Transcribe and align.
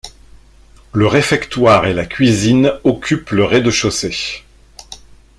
Le 0.93 1.05
réfectoire 1.05 1.85
et 1.85 1.93
la 1.93 2.07
cuisine 2.07 2.71
occupent 2.85 3.29
le 3.29 3.43
rez-de-chaussée. 3.45 4.43